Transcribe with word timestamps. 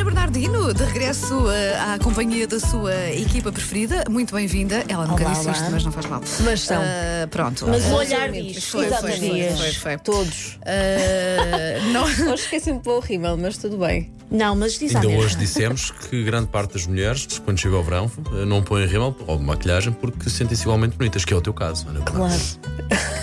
Ana 0.00 0.04
Bernardino, 0.12 0.72
de 0.72 0.82
regresso 0.82 1.50
eh, 1.50 1.78
à 1.78 1.98
companhia 1.98 2.46
da 2.46 2.58
sua 2.58 3.10
equipa 3.10 3.52
preferida. 3.52 4.02
Muito 4.08 4.34
bem-vinda. 4.34 4.82
Ela 4.88 5.06
nunca 5.06 5.22
Olá, 5.24 5.32
disse 5.34 5.44
olá. 5.44 5.52
isto, 5.52 5.70
mas 5.70 5.84
não 5.84 5.92
faz 5.92 6.06
mal. 6.06 6.22
Mas 6.42 6.60
são. 6.62 6.80
Ah, 6.80 7.26
pronto. 7.30 7.66
Mas 7.68 7.84
o 7.84 7.96
olhar 7.96 8.32
diz. 8.32 8.64
Foi, 8.64 8.88
foi, 8.88 9.12
foi, 9.12 9.50
foi, 9.50 9.72
foi. 9.74 9.98
Todos. 9.98 10.58
Ah, 10.64 11.80
não. 11.92 12.04
Hoje 12.32 12.44
esqueci 12.44 12.72
um 12.72 12.78
pouco 12.78 13.00
horrível, 13.04 13.36
mas 13.36 13.58
tudo 13.58 13.76
bem. 13.76 14.10
Não, 14.30 14.54
mas 14.54 14.78
diz 14.78 14.94
Ainda 14.94 15.08
hoje 15.08 15.36
dissemos 15.36 15.90
que 15.90 16.22
grande 16.22 16.46
parte 16.46 16.74
das 16.74 16.86
mulheres, 16.86 17.26
quando 17.44 17.58
chega 17.58 17.74
ao 17.74 17.82
verão, 17.82 18.08
não 18.46 18.62
põem 18.62 18.86
rímel 18.86 19.14
ou 19.26 19.40
maquilhagem 19.40 19.92
porque 19.92 20.30
sentem-se 20.30 20.62
igualmente 20.62 20.96
bonitas, 20.96 21.24
que 21.24 21.34
é 21.34 21.36
o 21.36 21.40
teu 21.40 21.52
caso, 21.52 21.88
Ana. 21.88 22.00
Claro. 22.02 22.40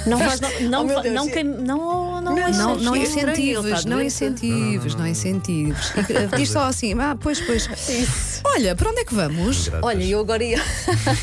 Não 0.06 0.20
faz. 0.20 0.42
Não, 0.42 0.84
não, 0.84 0.98
Oh, 0.98 1.04
não, 1.10 1.30
queim- 1.30 1.44
não, 1.46 1.66
não, 1.66 1.97
Não, 2.58 2.76
não 2.78 2.96
é 2.96 3.04
está 3.04 3.22
não 3.26 3.98
doente. 3.98 4.06
incentives, 4.06 4.96
não 4.96 5.08
incentives. 5.08 5.94
E, 5.96 6.14
eh, 6.14 6.28
Diz 6.38 6.50
só 6.50 6.66
assim, 6.66 6.94
ah, 7.00 7.18
pois, 7.20 7.42
pois. 7.42 7.68
Olha, 8.44 8.76
para 8.76 8.90
onde 8.90 9.02
é 9.02 9.06
que 9.06 9.14
vamos? 9.14 9.70
Olha, 9.82 10.04
eu 10.04 10.20
agora 10.20 10.44
ia, 10.44 10.62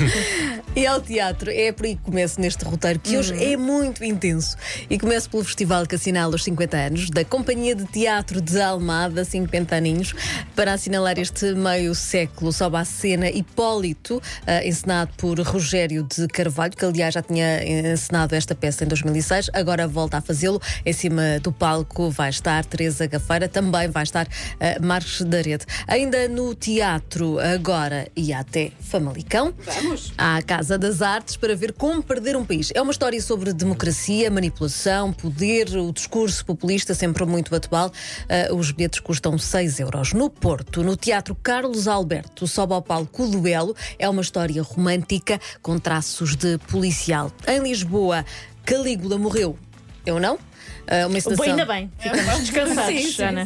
ia 0.74 0.90
ao 0.90 1.00
teatro. 1.00 1.50
É 1.50 1.72
por 1.72 1.86
aí 1.86 1.96
que 1.96 2.02
começo 2.02 2.40
neste 2.40 2.64
roteiro, 2.64 2.98
que 2.98 3.16
hoje 3.16 3.34
é 3.42 3.56
muito 3.56 4.04
intenso. 4.04 4.56
E 4.90 4.98
começo 4.98 5.30
pelo 5.30 5.44
festival 5.44 5.86
que 5.86 5.94
assinala 5.94 6.34
os 6.34 6.44
50 6.44 6.76
anos 6.76 7.10
da 7.10 7.24
Companhia 7.24 7.74
de 7.74 7.84
Teatro 7.84 8.40
de 8.40 8.60
Almada, 8.60 9.24
50 9.24 9.76
aninhos. 9.76 10.14
Para 10.54 10.72
assinalar 10.72 11.18
este 11.18 11.54
meio 11.54 11.94
século, 11.94 12.52
sobe 12.52 12.76
à 12.76 12.84
cena 12.84 13.28
Hipólito, 13.28 14.20
eh, 14.46 14.68
encenado 14.68 15.10
por 15.16 15.38
Rogério 15.40 16.02
de 16.02 16.26
Carvalho, 16.28 16.76
que 16.76 16.84
aliás 16.84 17.14
já 17.14 17.22
tinha 17.22 17.64
encenado 17.64 18.34
esta 18.34 18.54
peça 18.54 18.84
em 18.84 18.88
2006, 18.88 19.50
agora 19.52 19.86
volta 19.86 20.18
a 20.18 20.20
fazê-lo. 20.20 20.60
Em 20.84 20.92
cima 21.04 21.38
do 21.38 21.52
palco 21.52 22.08
vai 22.08 22.30
estar 22.30 22.64
Teresa 22.64 23.06
Gafeira, 23.06 23.46
também 23.46 23.88
vai 23.88 24.04
estar 24.04 24.26
eh, 24.58 24.78
Marcos 24.80 25.20
da 25.20 25.42
Rede. 25.42 25.66
Ainda 25.86 26.26
no 26.28 26.54
teatro, 26.54 27.38
agora 27.38 28.08
e 28.16 28.32
até 28.32 28.72
Famalicão. 28.80 29.52
Vamos! 29.58 30.14
À 30.16 30.40
Casa 30.40 30.78
das 30.78 31.02
Artes 31.02 31.36
para 31.36 31.54
ver 31.54 31.74
como 31.74 32.02
perder 32.02 32.36
um 32.36 32.44
país. 32.44 32.70
É 32.74 32.80
uma 32.80 32.90
história 32.90 33.20
sobre 33.20 33.52
democracia, 33.52 34.30
manipulação, 34.30 35.12
poder, 35.12 35.76
o 35.76 35.92
discurso 35.92 36.42
populista, 36.46 36.94
sempre 36.94 37.26
muito 37.26 37.54
atual. 37.54 37.92
Eh, 38.26 38.50
os 38.50 38.70
bilhetes 38.70 39.00
custam 39.00 39.36
6 39.36 39.80
euros. 39.80 40.14
No 40.14 40.30
Porto, 40.30 40.82
no 40.82 40.96
Teatro 40.96 41.34
Carlos 41.34 41.86
Alberto, 41.86 42.46
sobe 42.46 42.72
ao 42.72 42.80
palco 42.80 43.24
o 43.24 43.28
duelo. 43.28 43.76
É 43.98 44.08
uma 44.08 44.22
história 44.22 44.62
romântica 44.62 45.38
com 45.60 45.78
traços 45.78 46.34
de 46.34 46.56
policial. 46.56 47.30
Em 47.46 47.60
Lisboa, 47.60 48.24
Calígula 48.64 49.18
morreu. 49.18 49.58
Eu 50.06 50.20
não? 50.20 50.38
Eh, 50.86 51.06
uma. 51.06 51.18
Bem, 51.18 51.50
ainda 51.50 51.64
bem, 51.64 51.90
ficamos 51.98 52.40
descansados, 52.40 53.00
Sim, 53.00 53.10
sim, 53.10 53.22
Ana. 53.22 53.44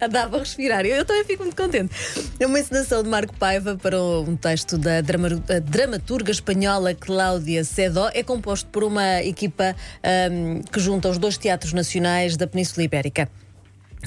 Andava 0.00 0.36
a 0.36 0.40
respirar. 0.40 0.86
Eu, 0.86 0.96
eu 0.96 1.04
também 1.04 1.24
fico 1.24 1.42
muito 1.42 1.56
contente. 1.56 1.94
É 2.38 2.46
uma 2.46 2.58
encenação 2.58 3.02
de 3.02 3.08
Marco 3.08 3.34
Paiva 3.34 3.76
para 3.76 4.00
um 4.00 4.36
texto 4.36 4.78
da 4.78 5.00
dramaturga 5.00 6.30
espanhola 6.30 6.94
Cláudia 6.94 7.64
Sedó. 7.64 8.10
É 8.14 8.22
composto 8.22 8.68
por 8.70 8.84
uma 8.84 9.22
equipa 9.22 9.74
ahm, 10.02 10.62
que 10.72 10.78
junta 10.80 11.08
os 11.08 11.18
dois 11.18 11.36
teatros 11.36 11.72
nacionais 11.72 12.36
da 12.36 12.46
Península 12.46 12.84
Ibérica. 12.84 13.28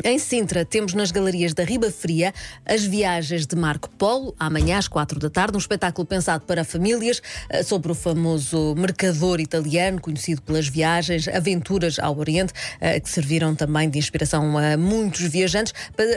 Em 0.03 0.17
Sintra, 0.17 0.64
temos 0.64 0.94
nas 0.94 1.11
galerias 1.11 1.53
da 1.53 1.64
Riba 1.64 1.92
Fria 1.92 2.34
as 2.66 2.84
viagens 2.84 3.45
de 3.45 3.56
Marco 3.58 3.89
Polo, 3.89 4.34
amanhã 4.39 4.78
às 4.78 4.88
quatro 4.88 5.20
da 5.20 5.30
tarde, 5.30 5.56
um 5.56 5.59
espetáculo 5.59 6.08
pensado 6.08 6.45
para 6.45 6.64
famílias 6.64 7.22
eh, 7.50 7.61
sobre 7.61 7.92
o 7.92 7.95
famoso 7.95 8.73
mercador 8.75 9.42
italiano, 9.42 10.00
conhecido 10.00 10.42
pelas 10.42 10.67
viagens, 10.67 11.28
aventuras 11.28 12.00
ao 12.00 12.17
Oriente, 12.17 12.53
eh, 12.80 13.00
que 13.02 13.09
serviram 13.09 13.53
também 13.53 13.89
de 13.89 14.00
inspiração 14.00 14.58
a 14.58 14.78
muitos 14.78 15.22
viajantes, 15.22 15.73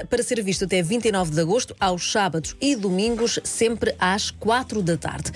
para, 0.08 0.22
ser 0.22 0.40
visto 0.40 0.64
até 0.64 0.80
29 0.80 1.32
de 1.32 1.40
agosto, 1.40 1.74
aos 1.80 2.10
sábados 2.10 2.56
e 2.60 2.76
domingos, 2.76 3.40
sempre 3.42 3.94
às 3.98 4.30
quatro 4.30 4.82
da 4.82 4.96
tarde. 4.96 5.32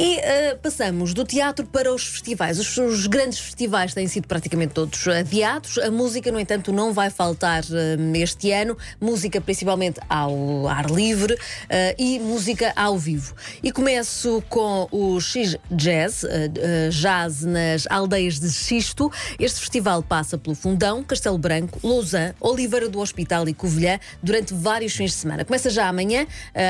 E 0.00 0.20
eh, 0.20 0.54
passamos 0.54 1.12
do 1.12 1.24
teatro 1.24 1.66
para 1.66 1.92
os 1.92 2.06
festivais. 2.06 2.60
Os, 2.60 2.78
os 2.78 3.08
grandes 3.08 3.40
festivais 3.40 3.92
têm 3.92 4.06
sido 4.06 4.28
praticamente 4.28 4.72
todos 4.72 5.08
adiados. 5.08 5.76
A 5.78 5.90
música, 5.90 6.30
no 6.30 6.38
entanto, 6.38 6.72
não 6.72 6.92
vai 6.92 7.10
faltar 7.10 7.64
eh, 7.64 8.18
este 8.20 8.52
ano. 8.52 8.78
Música 9.00 9.40
principalmente 9.40 9.98
ao 10.08 10.68
ar 10.68 10.88
livre 10.88 11.36
eh, 11.68 11.96
e 11.98 12.20
música 12.20 12.72
ao 12.76 12.96
vivo. 12.96 13.34
E 13.60 13.72
começo 13.72 14.40
com 14.48 14.86
o 14.92 15.20
X 15.20 15.56
Jazz, 15.68 16.24
jazz 16.92 17.42
nas 17.42 17.84
aldeias 17.90 18.38
de 18.38 18.50
Xisto. 18.52 19.10
Este 19.36 19.58
festival 19.58 20.00
passa 20.00 20.38
pelo 20.38 20.54
Fundão, 20.54 21.02
Castelo 21.02 21.38
Branco, 21.38 21.80
Lausanne, 21.82 22.34
Oliveira 22.38 22.88
do 22.88 23.00
Hospital 23.00 23.48
e 23.48 23.54
Covilhã 23.54 23.98
durante 24.22 24.54
vários 24.54 24.94
fins 24.94 25.10
de 25.10 25.16
semana. 25.16 25.44
Começa 25.44 25.70
já 25.70 25.88
amanhã 25.88 26.24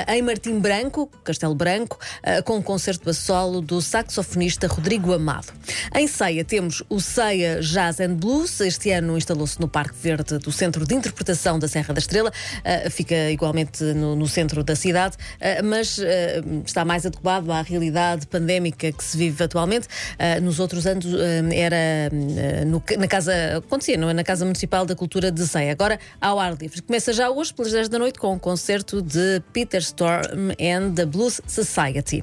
em 0.08 0.22
Martim 0.22 0.58
Branco, 0.58 1.10
Castelo 1.22 1.54
Branco, 1.54 1.98
com 2.44 2.56
um 2.56 2.62
concerto 2.62 3.04
solo 3.18 3.60
do 3.60 3.80
saxofonista 3.82 4.66
Rodrigo 4.66 5.12
Amado. 5.12 5.52
Em 5.94 6.06
Ceia 6.06 6.44
temos 6.44 6.82
o 6.88 7.00
Ceia 7.00 7.60
Jazz 7.60 8.00
and 8.00 8.14
Blues. 8.14 8.60
Este 8.60 8.90
ano 8.90 9.16
instalou-se 9.16 9.60
no 9.60 9.68
Parque 9.68 9.96
Verde 10.00 10.38
do 10.38 10.52
Centro 10.52 10.86
de 10.86 10.94
Interpretação 10.94 11.58
da 11.58 11.68
Serra 11.68 11.92
da 11.92 11.98
Estrela. 11.98 12.32
Eh, 12.64 12.88
fica 12.90 13.30
igualmente 13.30 13.82
no, 13.84 14.14
no 14.16 14.26
centro 14.28 14.62
da 14.64 14.74
cidade, 14.76 15.16
eh, 15.40 15.60
mas 15.62 15.98
eh, 15.98 16.42
está 16.64 16.84
mais 16.84 17.04
adequado 17.04 17.50
à 17.50 17.60
realidade 17.62 18.26
pandémica 18.26 18.90
que 18.92 19.04
se 19.04 19.16
vive 19.16 19.42
atualmente. 19.44 19.88
Nos 20.42 20.58
outros 20.60 20.86
anos 20.86 21.06
era 21.52 22.10
no- 22.66 22.82
na 22.98 23.06
casa, 23.08 23.32
acontecia, 23.58 23.96
não 23.96 24.08
é? 24.10 24.14
Na 24.14 24.24
Casa 24.24 24.44
Municipal 24.44 24.84
da 24.86 24.94
Cultura 24.94 25.30
de 25.30 25.46
Ceia. 25.46 25.72
Agora 25.72 25.98
ao 26.20 26.38
ar 26.38 26.54
livre. 26.56 26.80
Começa 26.82 27.12
já 27.12 27.28
hoje, 27.30 27.52
pelas 27.52 27.72
10 27.72 27.88
da 27.88 27.98
noite, 27.98 28.18
com 28.18 28.32
um 28.34 28.38
concerto 28.38 29.02
de 29.02 29.42
Peter 29.52 29.80
Storm 29.80 30.50
and 30.60 30.92
the 30.94 31.04
Blues 31.06 31.40
Society. 31.46 32.22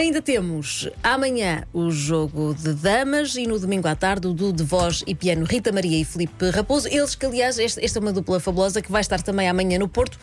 Ainda 0.00 0.22
temos 0.22 0.88
amanhã 1.02 1.64
o 1.74 1.90
jogo 1.90 2.54
de 2.54 2.72
damas 2.72 3.34
e 3.34 3.46
no 3.46 3.60
domingo 3.60 3.86
à 3.86 3.94
tarde 3.94 4.26
o 4.26 4.32
duo 4.32 4.50
de 4.50 4.64
voz 4.64 5.04
e 5.06 5.14
piano 5.14 5.44
Rita 5.44 5.70
Maria 5.70 6.00
e 6.00 6.06
Filipe 6.06 6.48
Raposo. 6.48 6.88
Eles 6.88 7.14
que, 7.14 7.26
aliás, 7.26 7.58
esta 7.58 7.98
é 7.98 8.00
uma 8.00 8.10
dupla 8.10 8.40
fabulosa 8.40 8.80
que 8.80 8.90
vai 8.90 9.02
estar 9.02 9.20
também 9.20 9.46
amanhã 9.46 9.78
no 9.78 9.86
Porto. 9.86 10.18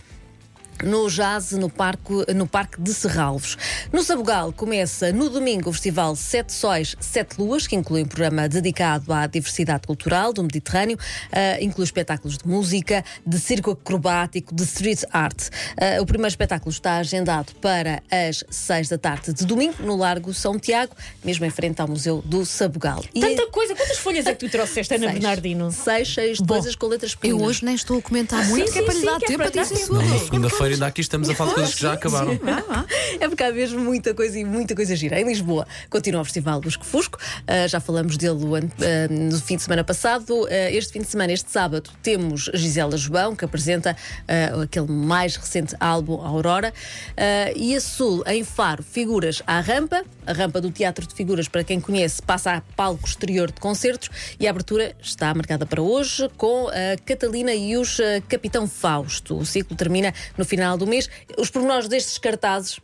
No 0.84 1.10
Jazz, 1.10 1.52
no 1.54 1.70
Parque, 1.70 2.14
no 2.36 2.48
Parque 2.48 2.80
de 2.82 2.94
Serralvos. 2.94 3.58
No 3.92 4.04
Sabugal 4.04 4.54
começa 4.54 5.12
no 5.12 5.30
domingo 5.30 5.70
o 5.70 5.74
Festival 5.74 6.16
Sete 6.16 6.54
Sóis, 6.54 6.96
Sete 7.00 7.40
Luas, 7.40 7.66
que 7.66 7.76
inclui 7.76 8.04
um 8.04 8.06
programa 8.06 8.48
dedicado 8.48 9.12
à 9.12 9.26
diversidade 9.28 9.88
cultural 9.88 10.32
do 10.32 10.44
Mediterrâneo, 10.44 10.98
ah, 11.32 11.62
inclui 11.62 11.84
espetáculos 11.86 12.38
de 12.38 12.48
música, 12.48 13.04
de 13.26 13.40
circo 13.40 13.72
acrobático, 13.72 14.54
de 14.54 14.64
street 14.64 15.04
art. 15.12 15.50
Ah, 15.80 16.02
o 16.02 16.06
primeiro 16.06 16.30
espetáculo 16.30 16.72
está 16.72 16.98
agendado 16.98 17.54
para 17.56 18.02
as 18.12 18.44
seis 18.50 18.88
da 18.88 18.98
tarde 18.98 19.34
de 19.34 19.46
domingo, 19.46 19.76
no 19.82 19.96
Largo 19.98 20.34
São 20.34 20.60
Tiago, 20.60 20.96
mesmo 21.24 21.46
em 21.46 21.50
frente 21.50 21.82
ao 21.82 21.88
Museu 21.88 22.22
do 22.24 22.46
Sabugal. 22.46 23.04
E 23.14 23.20
Tanta 23.20 23.48
coisa, 23.48 23.76
quantas 23.76 23.98
folhas 23.98 24.26
é 24.26 24.34
que 24.34 24.46
tu 24.46 24.52
trouxeste, 24.52 24.94
Ana 24.94 25.08
seis. 25.08 25.20
Bernardino? 25.20 25.72
Seis, 25.72 26.14
seis 26.14 26.40
coisas 26.40 26.76
com 26.76 26.88
letras 26.88 27.12
Eu 27.14 27.18
pequenas. 27.20 27.42
hoje 27.48 27.66
nem 27.66 27.76
estou 27.76 27.98
a 27.98 28.02
comentar 28.02 28.46
muito, 28.48 28.68
Sim, 28.68 28.74
que 28.74 28.80
é 28.80 28.82
para 28.84 28.94
sim, 28.94 29.00
lhe 29.00 29.06
dar 29.06 29.20
sim, 29.20 29.24
é 29.24 29.28
tempo 29.28 29.38
para 29.38 29.62
a 29.62 29.64
dizer 29.64 29.88
tudo. 29.88 30.67
Ainda 30.74 30.88
aqui 30.88 31.02
estamos 31.02 31.30
a 31.30 31.36
falar 31.36 31.50
de 31.50 31.56
coisas 31.56 31.76
que 31.76 31.82
já 31.82 31.94
acabaram. 31.94 32.40
É 33.20 33.28
porque 33.28 33.44
há 33.44 33.52
mesmo 33.52 33.80
muita 33.80 34.14
coisa 34.14 34.38
e 34.38 34.44
muita 34.44 34.76
coisa 34.76 34.96
gira. 34.96 35.20
Em 35.20 35.26
Lisboa 35.26 35.68
continua 35.90 36.22
o 36.22 36.26
Festival 36.26 36.62
Lusco 36.64 36.86
Fusco, 36.86 37.18
ah, 37.48 37.68
já 37.68 37.80
falamos 37.80 38.18
dele 38.18 38.38
ah, 38.38 39.08
no 39.10 39.40
fim 39.40 39.56
de 39.56 39.64
semana 39.64 39.84
passado. 39.84 40.48
Ah, 40.48 40.72
este 40.72 40.94
fim 40.94 41.02
de 41.02 41.08
semana, 41.08 41.34
este 41.34 41.52
sábado, 41.52 41.90
temos 42.02 42.50
Gisela 42.54 42.98
João, 42.98 43.36
que 43.36 43.46
apresenta 43.46 43.96
aquele 44.64 44.88
mais 44.92 45.36
recente 45.36 45.76
álbum, 45.80 46.22
Aurora. 46.22 46.74
E 47.56 47.76
a 47.76 47.82
Sul, 47.82 48.24
em 48.28 48.44
Faro, 48.44 48.84
figuras 48.84 49.42
à 49.46 49.60
rampa. 49.60 50.04
A 50.26 50.34
rampa 50.34 50.60
do 50.60 50.70
Teatro 50.70 51.08
de 51.08 51.14
Figuras, 51.16 51.48
para 51.48 51.64
quem 51.64 51.80
conhece, 51.80 52.22
passa 52.22 52.52
a 52.52 52.62
palco 52.76 53.08
exterior 53.08 53.50
de 53.50 53.62
concertos 53.62 54.10
e 54.38 54.46
a 54.46 54.50
abertura 54.50 54.94
está 55.02 55.34
marcada 55.34 55.66
para 55.66 55.82
hoje 55.82 56.30
com 56.36 56.68
a 56.68 56.98
Catalina 57.06 57.54
e 57.54 57.78
os 57.78 58.00
Capitão 58.28 58.68
Fausto. 58.68 59.38
O 59.38 59.46
ciclo 59.46 59.76
termina 59.76 60.14
no 60.38 60.44
final 60.44 60.57
do 60.78 60.88
mês. 60.88 61.10
Os 61.38 61.50
pormenores 61.50 61.88
destes 61.88 62.18
cartazes 62.18 62.80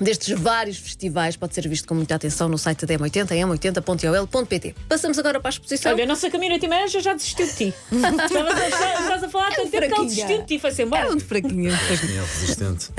destes 0.00 0.38
vários 0.38 0.76
festivais 0.78 1.36
pode 1.36 1.54
ser 1.54 1.66
visto 1.68 1.86
com 1.86 1.94
muita 1.94 2.14
atenção 2.14 2.48
no 2.48 2.58
site 2.58 2.86
da 2.86 2.94
M80, 2.94 3.28
m80.ol.pt. 3.28 4.74
Passamos 4.88 5.18
agora 5.18 5.40
para 5.40 5.48
a 5.48 5.50
exposição. 5.50 5.92
Olha, 5.92 6.04
a 6.04 6.06
nossa 6.06 6.30
community 6.30 6.68
manager 6.68 7.00
já 7.00 7.14
desistiu 7.14 7.46
de 7.46 7.54
ti. 7.54 7.74
Estavas 7.90 8.54
a, 8.60 8.68
estavas 8.68 9.24
a 9.24 9.28
falar 9.28 9.50
tanto 9.54 9.70
tempo 9.70 9.70
que 9.70 9.76
ela 9.76 9.86
fraquinha. 9.88 10.08
desistiu 10.08 10.38
de 10.38 10.46
ti, 10.46 10.58
foi-se 10.58 10.82
embora. 10.82 11.02
É 11.02 11.06
muito 11.06 11.24
fraquinho. 11.24 11.72
É 11.86 12.20
resistente. 12.20 12.90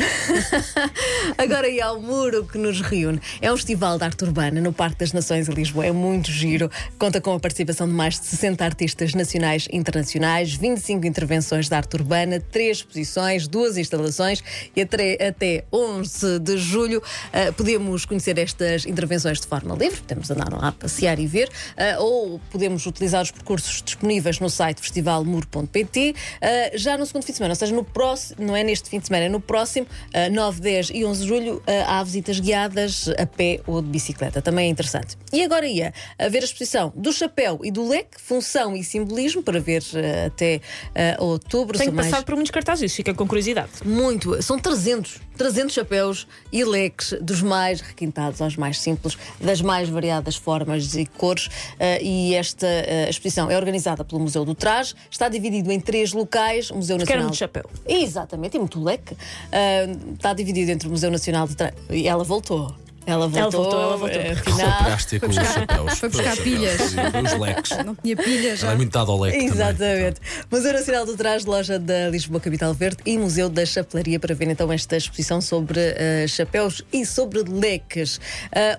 Agora 1.38 1.68
e 1.68 1.82
ao 1.82 2.02
muro 2.02 2.46
que 2.46 2.58
nos 2.58 2.82
reúne. 2.82 3.20
É 3.42 3.52
um 3.52 3.56
festival 3.56 3.98
de 3.98 4.04
arte 4.04 4.24
urbana 4.24 4.60
no 4.62 4.74
Parque 4.74 5.00
das 5.00 5.14
Nações 5.14 5.48
em 5.48 5.54
Lisboa. 5.54 5.86
É 5.86 5.92
muito 5.92 6.32
giro. 6.32 6.70
Conta 6.98 7.22
com 7.22 7.34
a 7.34 7.40
participação 7.40 7.88
de 7.88 7.94
mais 7.94 8.20
de 8.20 8.26
60 8.26 8.64
artistas 8.64 9.14
nacionais 9.14 9.68
e 9.72 9.78
internacionais, 9.78 10.54
25 10.54 11.06
intervenções 11.06 11.68
de 11.68 11.76
arte 11.76 11.96
urbana, 11.96 12.40
3 12.40 12.78
exposições, 12.78 13.48
duas 13.48 13.78
instalações 13.78 14.44
e 14.76 14.82
até, 14.82 15.28
até 15.28 15.64
11 15.72 16.40
de 16.40 16.58
julho 16.58 16.87
julho. 16.88 17.00
Uh, 17.00 17.54
podemos 17.54 18.06
conhecer 18.06 18.38
estas 18.38 18.86
intervenções 18.86 19.40
de 19.42 19.48
forma 19.48 19.76
livre, 19.76 20.00
podemos 20.02 20.30
andar 20.32 20.52
lá 20.54 20.70
a 20.70 20.72
passear 20.72 21.20
e 21.20 21.28
ver, 21.28 21.50
uh, 21.50 22.02
ou 22.02 22.40
podemos 22.52 22.86
utilizar 22.86 23.22
os 23.22 23.32
percursos 23.32 23.82
disponíveis 23.84 24.40
no 24.40 24.50
site 24.50 24.80
festivalmur.pt. 24.82 26.16
Uh, 26.42 26.78
já 26.78 26.98
no 26.98 27.06
segundo 27.06 27.24
fim 27.24 27.32
de 27.34 27.38
semana, 27.38 27.52
ou 27.52 27.56
seja, 27.56 27.76
no 27.76 27.84
próximo, 27.84 28.46
não 28.46 28.56
é 28.56 28.64
neste 28.64 28.90
fim 28.90 29.00
de 29.00 29.08
semana, 29.08 29.26
é 29.26 29.30
no 29.30 29.42
próximo, 29.42 29.86
uh, 29.86 30.34
9, 30.34 30.62
10 30.62 30.90
e 30.94 31.06
11 31.06 31.22
de 31.22 31.28
julho, 31.28 31.64
há 31.88 32.04
visitas 32.04 32.40
guiadas 32.40 33.10
a 33.18 33.26
pé 33.26 33.60
ou 33.68 33.82
de 33.82 33.88
bicicleta. 33.90 34.42
Também 34.42 34.68
é 34.68 34.70
interessante. 34.70 35.18
E 35.34 35.44
agora 35.44 35.66
ia 35.68 35.94
a 36.18 36.30
ver 36.30 36.40
a 36.40 36.46
exposição 36.46 36.94
do 36.96 37.12
chapéu 37.12 37.60
e 37.64 37.72
do 37.72 37.88
leque, 37.88 38.20
função 38.22 38.76
e 38.76 38.84
simbolismo, 38.84 39.42
para 39.44 39.60
ver 39.60 39.84
até 40.26 40.62
outubro. 41.20 41.78
Tenho 41.78 41.94
São 41.94 42.10
mais- 42.12 42.24
por 42.24 42.36
muitos 42.36 42.52
cartazes, 42.52 42.94
fica 42.96 43.14
com 43.14 43.28
curiosidade. 43.28 43.70
muito, 43.86 44.42
são 44.42 44.58
300, 44.60 45.20
300 45.38 45.74
chapéus 45.74 46.28
e 46.52 46.64
leques, 46.64 47.14
dos 47.22 47.42
mais 47.42 47.80
requintados 47.82 48.42
aos 48.42 48.58
mais 48.58 48.80
simples, 48.80 49.18
das 49.40 49.62
mais 49.62 49.88
variadas 49.88 50.36
formas 50.36 50.96
e 50.96 51.06
cores. 51.06 51.50
eh, 51.80 52.02
e 52.04 52.36
esta 52.36 52.68
eh, 52.68 53.10
exposição 53.10 53.50
é 53.50 53.56
organizada 53.56 54.04
pelo 54.04 54.20
Museu 54.22 54.44
do 54.44 54.56
Traje, 54.56 54.96
está 55.10 55.30
dividido 55.30 55.72
em 55.72 55.80
três 55.80 56.12
locais: 56.14 56.70
o 56.72 56.76
Museu 56.76 56.98
Nacional. 56.98 57.24
muito 57.24 57.38
chapéu. 57.38 57.70
Exatamente, 57.88 58.58
e 58.58 58.60
muito 58.60 58.84
leque. 58.84 59.16
Eh, 59.52 59.96
está 60.14 60.34
dividido 60.34 60.72
entre 60.72 60.88
o 60.88 60.92
Museu 60.92 61.12
Nacional 61.12 61.48
de 61.48 61.56
Traje. 61.56 61.76
E 61.90 62.08
ela 62.08 62.24
voltou. 62.24 62.87
Ela 63.08 63.28
voltou, 63.28 63.64
voltou, 63.64 63.82
ela 63.82 63.98
voltou. 63.98 64.20
eh, 64.22 64.36
Só 64.36 64.52
afinal. 64.52 64.78
pegaste 64.84 65.20
com 65.20 65.28
os 65.28 65.36
chapéus. 65.36 66.00
foi 66.00 66.10
buscar 66.10 66.38
pilhas. 66.38 66.80
E 66.94 67.26
os 67.26 67.40
leques. 67.40 67.72
Não 67.86 67.96
tinha 67.96 68.16
pilha 68.18 68.56
já. 68.56 68.68
Ela 68.68 68.74
é 68.74 68.78
muito 68.78 68.92
dada 68.92 69.10
ao 69.12 69.20
leque 69.20 69.38
também. 69.38 69.54
Exatamente. 69.54 70.22
Museu 70.52 70.74
Nacional 70.74 71.06
do 71.06 71.16
Traje, 71.16 71.46
loja 71.48 71.80
da 71.80 72.10
Lisboa 72.10 72.40
Capital 72.42 72.74
Verde 72.74 72.98
e 73.06 73.18
Museu 73.18 73.48
da 73.50 73.66
Chapelaria 73.66 74.20
para 74.20 74.36
ver 74.36 74.50
então 74.50 74.72
esta 74.72 74.98
exposição 74.98 75.40
sobre 75.40 75.80
eh, 75.80 76.26
chapéus 76.28 76.84
e 76.92 77.06
sobre 77.06 77.44
leques. 77.44 78.18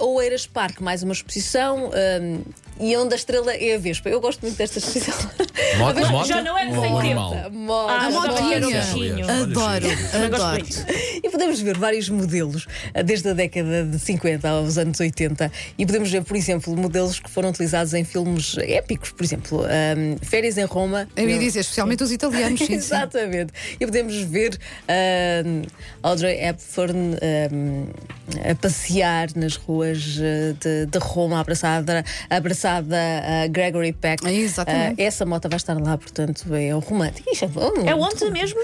Uh, 0.00 0.04
Oeiras 0.14 0.46
Parque, 0.46 0.82
mais 0.82 1.02
uma 1.02 1.12
exposição. 1.14 1.90
um, 1.90 2.42
e 2.80 2.96
onde 2.96 3.14
a 3.14 3.16
estrela 3.16 3.52
é 3.54 3.75
a 3.75 3.78
Vespa. 3.78 4.08
Eu 4.08 4.20
gosto 4.20 4.40
muito 4.42 4.56
desta 4.56 4.78
exposição. 4.78 5.14
Moto, 5.78 6.00
Já- 6.00 6.08
moto 6.10 6.26
já 6.28 6.42
não 6.42 6.56
é 6.58 6.66
de 6.66 6.72
sem. 6.72 6.92
Ah, 6.92 7.96
A 7.96 8.10
já 8.10 8.19
estava 8.20 8.28
a 8.28 8.48
ver 8.48 8.58
o 8.58 8.60
motinha. 8.62 8.80
bichinho. 8.80 9.25
Olha, 9.26 9.42
Adoro, 9.42 9.88
gosto 9.88 10.16
adoro. 10.16 10.50
muito. 10.64 10.86
E 11.25 11.30
podemos 11.30 11.60
ver 11.60 11.76
vários 11.78 12.08
modelos, 12.08 12.66
eh, 12.94 13.02
desde 13.02 13.28
a 13.30 13.32
década 13.34 13.84
de 13.84 13.98
50 13.98 14.48
aos 14.48 14.78
anos 14.78 14.98
80, 15.00 15.50
e 15.76 15.84
podemos 15.84 16.10
ver, 16.10 16.22
por 16.25 16.36
exemplo, 16.36 16.76
modelos 16.76 17.19
que 17.19 17.28
foram 17.30 17.50
utilizados 17.50 17.92
em 17.94 18.04
filmes 18.04 18.56
épicos, 18.58 19.10
por 19.10 19.24
exemplo, 19.24 19.64
um, 19.64 20.16
Férias 20.24 20.56
em 20.56 20.64
Roma. 20.64 21.08
Eu 21.16 21.28
ia 21.28 21.38
dizer, 21.38 21.60
especialmente 21.60 22.02
os 22.04 22.12
italianos, 22.12 22.60
sim, 22.60 22.66
sim. 22.66 22.74
Exatamente. 22.74 23.52
E 23.81 23.84
podemos 23.86 24.14
ver 24.22 24.56
um, 25.44 25.62
Audrey 26.02 26.38
Hepburn 26.40 27.16
um, 27.52 27.86
a 28.50 28.54
passear 28.54 29.28
nas 29.34 29.56
ruas 29.56 30.00
de, 30.02 30.86
de 30.86 30.98
Roma, 30.98 31.40
abraçada, 31.40 32.04
abraçada 32.31 32.68
a 32.76 33.47
Gregory 33.49 33.93
Peck. 33.93 34.26
É, 34.26 34.32
exatamente. 34.32 35.00
Uh, 35.00 35.05
essa 35.05 35.25
moto 35.25 35.49
vai 35.49 35.56
estar 35.56 35.81
lá, 35.81 35.97
portanto, 35.97 36.55
é 36.55 36.75
o 36.75 36.79
romântico. 36.79 37.29
Isto 37.32 37.47
É 37.87 37.94
onde 37.94 38.31
mesmo? 38.31 38.61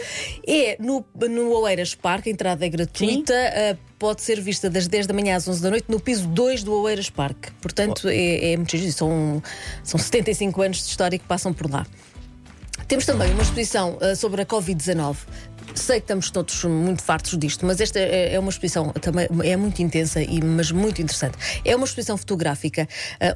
é 0.46 0.76
no, 0.78 1.04
no 1.28 1.50
Oeiras 1.60 1.94
Park, 1.94 2.26
a 2.26 2.30
entrada 2.30 2.64
é 2.64 2.68
gratuita. 2.68 3.32
uh, 3.32 3.78
pode 3.98 4.22
ser 4.22 4.40
vista 4.40 4.68
das 4.68 4.86
10 4.86 5.06
da 5.06 5.14
manhã 5.14 5.36
às 5.36 5.48
11 5.48 5.62
da 5.62 5.70
noite 5.70 5.86
no 5.88 5.98
piso 5.98 6.26
2 6.28 6.62
do 6.62 6.72
Oeiras 6.82 7.08
Park. 7.08 7.48
Portanto, 7.60 8.08
é, 8.08 8.52
é 8.52 8.56
muito 8.56 8.76
giro. 8.76 8.92
São, 8.92 9.42
são 9.82 9.98
75 9.98 10.60
anos 10.62 10.76
de 10.78 10.84
história 10.90 11.18
que 11.18 11.24
passam 11.24 11.52
por 11.52 11.70
lá. 11.70 11.86
Temos 12.86 13.06
também 13.06 13.32
uma 13.32 13.42
exposição 13.42 13.96
uh, 14.02 14.14
sobre 14.14 14.42
a 14.42 14.46
Covid-19. 14.46 15.16
Sei 15.74 15.96
que 15.96 16.04
estamos 16.04 16.30
todos 16.30 16.64
muito 16.64 17.02
fartos 17.02 17.36
disto, 17.36 17.66
mas 17.66 17.80
esta 17.80 17.98
é, 17.98 18.34
é 18.34 18.38
uma 18.38 18.48
exposição 18.48 18.90
também 18.92 19.26
é 19.42 19.56
muito 19.56 19.82
intensa 19.82 20.22
e 20.22 20.40
mas 20.40 20.70
muito 20.70 21.02
interessante. 21.02 21.36
É 21.64 21.74
uma 21.74 21.84
exposição 21.84 22.16
fotográfica. 22.16 22.88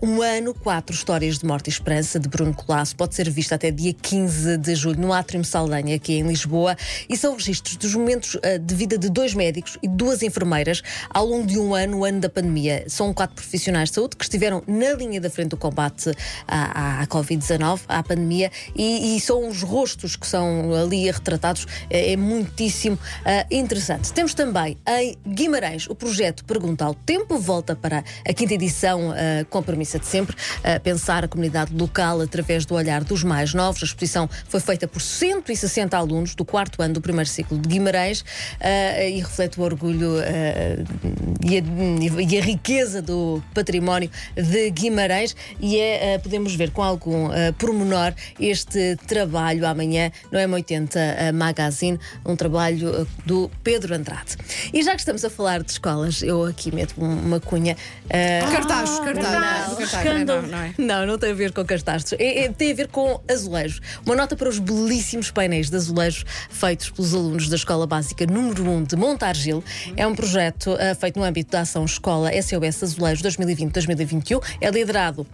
Uh, 0.03 0.07
um 0.07 0.23
ano, 0.23 0.55
quatro 0.55 0.95
histórias 0.95 1.39
de 1.39 1.45
morte 1.45 1.67
e 1.67 1.71
esperança 1.71 2.19
de 2.19 2.29
Bruno 2.29 2.55
Colasso. 2.55 2.95
Pode 2.95 3.17
ser 3.17 3.29
vista 3.29 3.57
até 3.57 3.73
dia 3.73 3.93
15 3.93 4.57
de 4.57 4.75
julho 4.77 5.01
no 5.01 5.13
Atrium 5.13 5.43
Saldanha, 5.43 5.97
aqui 5.97 6.15
em 6.15 6.23
Lisboa. 6.23 6.77
E 7.09 7.17
são 7.17 7.35
registros 7.35 7.77
dos 7.77 7.95
momentos 7.95 8.37
uh, 8.37 8.59
de 8.61 8.75
vida 8.75 8.97
de 8.97 9.11
dois 9.11 9.35
médicos 9.35 9.77
e 9.83 9.89
duas 9.89 10.23
enfermeiras 10.23 10.81
ao 11.11 11.27
longo 11.27 11.47
de 11.47 11.59
um 11.59 11.75
ano, 11.75 11.99
o 11.99 12.05
ano 12.05 12.21
da 12.21 12.29
pandemia. 12.29 12.85
São 12.87 13.13
quatro 13.13 13.35
profissionais 13.35 13.89
de 13.89 13.97
saúde 13.97 14.17
que 14.17 14.25
estiveram 14.25 14.63
na 14.67 14.93
linha 14.93 15.21
da 15.21 15.29
frente 15.29 15.49
do 15.49 15.57
combate 15.57 16.13
à, 16.47 17.03
à 17.03 17.07
Covid-19, 17.09 17.81
à 17.89 18.01
pandemia, 18.03 18.51
e, 18.77 19.17
e 19.17 19.21
são 19.21 19.49
os 19.49 19.63
rostos 19.63 20.15
que 20.15 20.27
são 20.27 20.73
ali 20.73 21.11
retratados. 21.11 21.67
É, 21.91 22.13
é 22.13 22.17
muitíssimo 22.29 22.99
ah, 23.25 23.47
interessante. 23.51 24.13
Temos 24.13 24.35
também 24.35 24.77
em 24.87 25.17
Guimarães 25.27 25.89
o 25.89 25.95
projeto 25.95 26.45
Pergunta 26.45 26.85
ao 26.85 26.95
Tempo, 26.95 27.39
volta 27.39 27.75
para 27.75 28.05
a 28.29 28.33
quinta 28.35 28.55
edição 28.55 29.13
ah, 29.13 29.45
com 29.49 29.59
a 29.59 29.63
premissa 29.63 29.99
de 29.99 30.07
sempre, 30.07 30.37
ah, 30.63 30.79
pensar 30.79 31.25
a 31.25 31.29
comunidade 31.29 31.75
local 31.75 32.21
através 32.21 32.67
do 32.67 32.75
olhar 32.75 33.03
dos 33.03 33.25
mais 33.25 33.55
novos. 33.55 33.83
A 33.83 33.87
exposição 33.87 34.29
foi 34.49 34.61
feita 34.61 34.87
por 34.87 35.01
160 35.01 35.97
alunos 35.97 36.35
do 36.35 36.45
quarto 36.45 36.83
ano 36.83 36.95
do 36.95 37.01
primeiro 37.01 37.29
ciclo 37.29 37.59
de 37.59 37.69
Guimarães 37.69 38.25
e 39.11 39.21
reflete 39.21 39.59
o 39.61 39.63
orgulho 39.63 40.17
e, 41.45 41.59
a, 41.59 42.23
e 42.23 42.39
a 42.39 42.43
riqueza 42.43 43.01
do 43.01 43.43
património 43.55 44.11
de 44.37 44.71
Guimarães 44.71 45.35
e 45.61 45.79
é, 45.79 46.19
podemos 46.19 46.55
ver 46.55 46.71
com 46.71 46.83
algum 46.83 47.29
pormenor 47.59 48.13
este 48.39 48.97
trabalho 49.07 49.67
amanhã 49.67 50.11
no 50.31 50.39
M80 50.39 50.97
ah, 50.97 51.33
Magazine, 51.33 51.99
um 52.25 52.37
trabalho 52.37 53.03
ah, 53.03 53.07
do 53.27 53.51
Pedro 53.63 53.95
Andrade. 53.95 54.37
E 54.73 54.83
já 54.83 54.93
que 54.93 55.01
estamos 55.01 55.25
a 55.25 55.31
falar 55.31 55.63
de 55.63 55.73
escolas, 55.73 56.23
eu 56.23 56.45
aqui 56.45 56.75
meto 56.75 56.95
um- 56.99 57.27
uma 57.27 57.41
cunha. 57.41 57.77
Cartazes, 58.09 58.99
cartazes. 59.01 59.31
cartazes, 59.31 59.69
Cartazes, 59.79 59.93
escândalo. 59.95 60.43
não, 60.43 60.49
não 60.49 60.59
é? 60.59 60.75
não, 60.79 61.07
não 61.07 61.19
tem 61.19 61.31
a 61.31 61.35
ver 61.35 61.53
com 61.53 61.65
cartazes. 61.65 62.13
É- 62.15 62.45
é- 62.45 62.49
tem 62.51 62.73
a 62.73 62.75
ver 62.75 62.89
com 62.89 63.21
azulejos. 63.31 63.81
Uma 64.05 64.15
nota 64.17 64.37
para 64.37 64.49
os 64.49 64.59
belíssimos 64.59 65.31
painéis 65.31 65.71
de 65.71 65.77
azulejos 65.77 66.25
feitos 66.51 66.91
pelos 66.91 67.15
alunos 67.15 67.49
da 67.49 67.57
Escola 67.57 67.87
Básica 67.87 68.27
número 68.27 68.69
1 68.69 68.85
de 68.85 68.97
Montargil. 68.97 69.63
É 69.97 70.07
um 70.07 70.15
projeto 70.15 70.77
ah, 70.81 70.95
feito 70.95 71.19
no 71.19 71.25
âmbito 71.25 71.51
da 71.53 71.61
ação 71.61 71.85
Escola 71.85 72.31
SOS 72.43 72.83
Azulejos 72.83 73.23
2020-2021. 73.23 74.43
É 74.61 74.71
liderado 74.71 75.27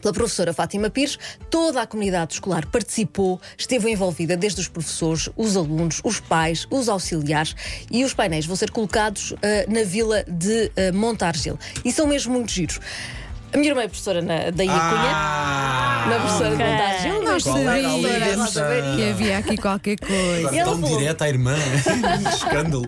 pela 0.00 0.12
professora 0.12 0.52
Fátima 0.52 0.90
Pires, 0.90 1.18
toda 1.50 1.82
a 1.82 1.86
comunidade 1.86 2.34
escolar 2.34 2.66
participou, 2.66 3.40
esteve 3.56 3.90
envolvida, 3.90 4.36
desde 4.36 4.60
os 4.60 4.68
professores, 4.68 5.28
os 5.36 5.56
alunos, 5.56 6.00
os 6.04 6.20
pais, 6.20 6.66
os 6.70 6.88
auxiliares, 6.88 7.54
e 7.90 8.04
os 8.04 8.12
painéis 8.14 8.46
vão 8.46 8.56
ser 8.56 8.70
colocados 8.70 9.34
ah, 9.42 9.64
na 9.68 9.82
vila 9.84 10.24
de 10.28 10.70
ah, 10.76 10.92
Montargil. 10.94 11.58
E 11.84 11.92
são 11.92 12.06
mesmo 12.06 12.32
muito 12.34 12.50
giros. 12.52 12.78
A 13.52 13.58
minha 13.58 13.70
irmã 13.70 13.82
é 13.82 13.88
professora 13.88 14.20
na, 14.20 14.50
da 14.50 14.64
Iacunha, 14.64 15.12
na 16.08 16.16
professora 16.20 16.56
de 16.56 16.62
Ok. 16.62 16.66
Montargil, 16.66 17.22
Nós 17.22 17.42
Qual 17.42 17.58
era 17.58 17.70
a 17.70 17.82
sabíamos 17.82 18.54
ligação? 18.54 18.96
que 18.96 19.10
havia 19.10 19.38
aqui 19.38 19.56
qualquer 19.56 19.96
coisa. 19.98 20.64
Tão 20.64 20.80
direta 20.82 21.24
à 21.24 21.28
irmã. 21.28 21.54
Escândalo. 22.34 22.86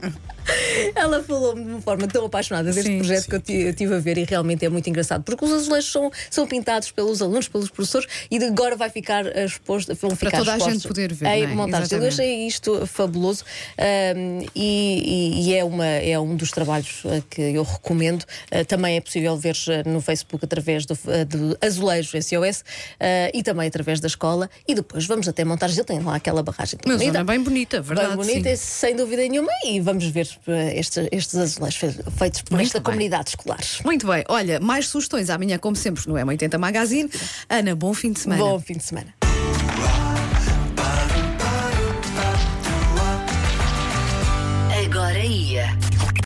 Ela 0.95 1.23
falou-me 1.23 1.65
de 1.65 1.71
uma 1.71 1.81
forma 1.81 2.07
tão 2.09 2.25
apaixonada 2.27 2.71
deste 2.73 2.91
Sim, 2.91 2.99
projeto 2.99 3.23
sim. 3.25 3.29
que 3.31 3.37
eu 3.37 3.41
ti- 3.41 3.53
eu 3.63 3.71
estive 3.71 3.95
a 3.95 3.99
ver 3.99 4.19
e 4.19 4.25
realmente 4.25 4.65
é 4.65 4.69
muito 4.69 4.89
engraçado, 4.89 5.23
porque 5.23 5.45
os 5.45 5.53
azulejos 5.53 5.91
são, 5.91 6.11
são 6.31 6.47
pintados 6.47 6.91
pelos 6.91 7.21
alunos, 7.23 7.49
pelos 7.49 7.71
professores 7.71 8.09
e 8.31 8.37
agora 8.45 8.77
vai 8.77 8.91
ficar 8.91 9.27
exposto, 9.37 9.95
vão 9.97 10.15
ficar 10.17 10.39
toda 10.39 10.55
a 10.55 10.59
gente 10.59 10.87
poder 10.87 11.13
ver, 11.13 11.27
em 11.27 11.43
é? 11.45 11.47
montagem. 11.49 11.99
Eu 11.99 12.07
achei 12.09 12.47
isto 12.47 12.87
fabuloso 12.87 13.45
ahm, 13.77 14.47
e, 14.55 15.41
e- 15.45 15.49
e 15.51 15.55
é, 15.55 15.65
uma, 15.65 15.87
é 15.87 16.19
um 16.19 16.37
dos 16.37 16.51
trabalhos 16.51 17.03
eh, 17.05 17.23
que 17.29 17.41
eu 17.43 17.63
recomendo. 17.63 18.25
Eh, 18.51 18.65
também 18.65 18.97
é 18.97 19.01
possível 19.01 19.37
ver 19.37 19.57
eh, 19.69 19.83
no 19.89 20.01
Facebook 20.01 20.45
através 20.45 20.85
do, 20.87 20.99
eh, 21.09 21.25
do 21.25 21.57
Azulejo 21.61 22.21
SOS 22.21 22.65
eh, 23.01 23.31
e 23.35 23.43
também 23.43 23.69
através 23.69 24.01
da 24.01 24.07
escola. 24.07 24.49
E 24.67 24.75
depois 24.75 25.07
vamos 25.07 25.29
até 25.29 25.45
montar 25.45 25.69
Gil, 25.69 25.85
tem 25.85 26.01
lá 26.01 26.17
aquela 26.17 26.43
barragem 26.43 26.79
Uma 26.85 26.95
bonita. 26.95 27.13
zona 27.13 27.25
bem 27.25 27.41
bonita, 27.43 27.81
verdade. 27.81 28.09
Bem 28.09 28.17
bonita, 28.17 28.51
sim. 28.51 28.57
sem 28.57 28.97
dúvida 28.97 29.23
nenhuma, 29.23 29.51
e 29.65 29.81
vamos 29.81 30.05
ver 30.07 30.29
eh, 30.47 30.68
estes, 30.75 31.09
estes 31.13 31.35
azulejos 31.37 31.77
fe- 31.79 32.03
feitos 32.17 32.43
por 32.43 32.55
Muito 32.55 32.67
esta 32.67 32.79
bem. 32.79 32.85
comunidade 32.85 33.31
escolar. 33.31 33.61
Muito 33.85 34.07
bem. 34.07 34.25
Olha, 34.29 34.61
mais 34.61 34.89
sugestões 34.89 35.31
amanhã, 35.31 35.59
como 35.59 35.77
sempre, 35.77 36.03
no 36.07 36.15
M80 36.15 36.59
Magazine. 36.59 37.11
Ana, 37.49 37.75
bom 37.75 37.93
fim 37.95 38.13
de 38.13 38.21
semana. 38.21 38.43
Bom 38.43 38.59
fim 38.61 38.75
de 38.75 38.85
semana. 38.85 39.15